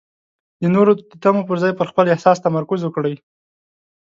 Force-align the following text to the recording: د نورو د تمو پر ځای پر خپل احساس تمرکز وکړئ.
د 0.61 0.63
نورو 0.75 0.91
د 0.99 1.13
تمو 1.23 1.41
پر 1.49 1.57
ځای 1.63 1.73
پر 1.79 1.85
خپل 1.91 2.05
احساس 2.09 2.37
تمرکز 2.45 2.79
وکړئ. 2.83 3.15